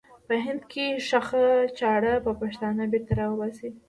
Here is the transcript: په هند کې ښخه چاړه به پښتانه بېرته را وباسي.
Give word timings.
په 0.27 0.35
هند 0.45 0.61
کې 0.71 0.85
ښخه 1.07 1.45
چاړه 1.79 2.13
به 2.23 2.31
پښتانه 2.41 2.83
بېرته 2.91 3.13
را 3.19 3.25
وباسي. 3.29 3.69